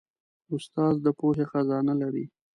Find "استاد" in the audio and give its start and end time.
0.55-0.95